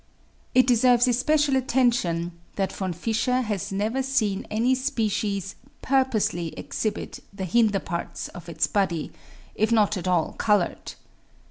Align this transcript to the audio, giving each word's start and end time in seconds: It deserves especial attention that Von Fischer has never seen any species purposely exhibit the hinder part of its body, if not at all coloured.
It 0.55 0.65
deserves 0.65 1.07
especial 1.07 1.55
attention 1.55 2.31
that 2.55 2.73
Von 2.73 2.91
Fischer 2.91 3.41
has 3.41 3.71
never 3.71 4.01
seen 4.01 4.47
any 4.49 4.73
species 4.73 5.53
purposely 5.83 6.57
exhibit 6.57 7.19
the 7.31 7.45
hinder 7.45 7.79
part 7.79 8.27
of 8.33 8.49
its 8.49 8.65
body, 8.65 9.11
if 9.53 9.71
not 9.71 9.97
at 9.97 10.07
all 10.07 10.33
coloured. 10.39 10.93